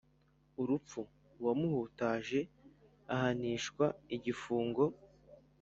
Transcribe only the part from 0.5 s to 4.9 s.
Urupfu uwamuhutaje ahanishwa igifungo